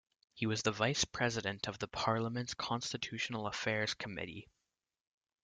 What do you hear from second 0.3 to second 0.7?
He was